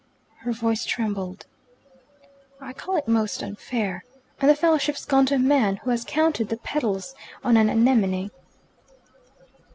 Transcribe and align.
Her 0.39 0.51
voice 0.51 0.83
trembled. 0.83 1.45
"I 2.59 2.73
call 2.73 2.95
it 2.95 3.07
most 3.07 3.43
unfair, 3.43 4.03
and 4.39 4.49
the 4.49 4.55
fellowship's 4.55 5.05
gone 5.05 5.27
to 5.27 5.35
a 5.35 5.37
man 5.37 5.75
who 5.75 5.91
has 5.91 6.03
counted 6.03 6.49
the 6.49 6.57
petals 6.57 7.13
on 7.43 7.55
an 7.55 7.69
anemone." 7.69 8.31